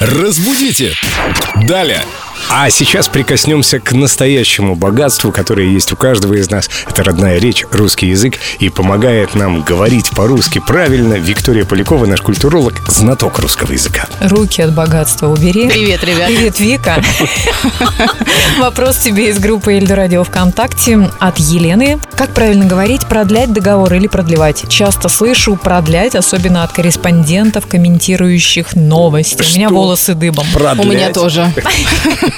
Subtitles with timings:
[0.00, 0.94] Разбудите!
[1.66, 2.04] Далее!
[2.50, 6.70] А сейчас прикоснемся к настоящему богатству, которое есть у каждого из нас.
[6.88, 8.38] Это родная речь, русский язык.
[8.58, 14.06] И помогает нам говорить по-русски правильно Виктория Полякова, наш культуролог, знаток русского языка.
[14.22, 15.68] Руки от богатства убери.
[15.68, 16.28] Привет, ребят.
[16.28, 17.02] Привет, Вика.
[18.58, 21.98] Вопрос тебе из группы Эльдо Радио ВКонтакте от Елены.
[22.16, 24.64] Как правильно говорить, продлять договор или продлевать?
[24.70, 29.42] Часто слышу продлять, особенно от корреспондентов, комментирующих новости.
[29.42, 30.46] У меня волосы дыбом.
[30.78, 31.52] У меня тоже.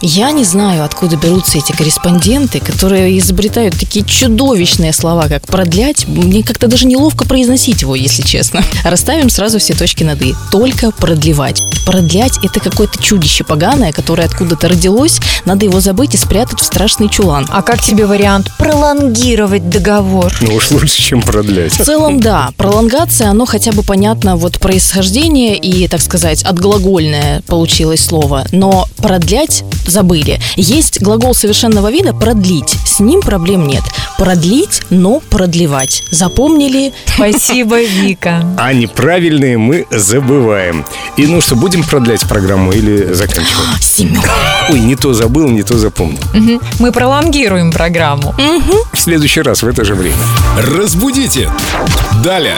[0.00, 6.06] Я не знаю, откуда берутся эти корреспонденты, которые изобретают такие чудовищные слова, как продлять.
[6.06, 8.62] Мне как-то даже неловко произносить его, если честно.
[8.84, 10.34] Расставим сразу все точки над «и».
[10.50, 11.62] Только продлевать.
[11.86, 15.20] Продлять– это какое-то чудище поганое, которое откуда-то родилось.
[15.44, 17.46] Надо его забыть и спрятать в страшный чулан.
[17.50, 20.32] А как тебе вариант пролонгировать договор?
[20.40, 21.72] Ну уж лучше, чем продлять.
[21.72, 28.04] В целом, да, пролонгация, оно хотя бы понятно вот происхождение и, так сказать, отглагольное получилось
[28.04, 28.46] слово.
[28.52, 30.40] Но продлять забыли.
[30.56, 32.76] Есть глагол совершенного вида «продлить».
[32.84, 33.82] С ним проблем нет.
[34.18, 36.02] Продлить, но продлевать.
[36.10, 36.92] Запомнили?
[37.06, 38.44] Спасибо, Вика.
[38.58, 40.84] А неправильные мы забываем.
[41.16, 43.68] И ну что, будем продлять программу или заканчиваем?
[43.80, 44.22] Семен.
[44.70, 46.20] Ой, не то забыл, не то запомнил.
[46.78, 48.34] Мы пролонгируем программу.
[48.92, 50.16] В следующий раз в это же время.
[50.58, 51.50] Разбудите!
[52.24, 52.56] Далее!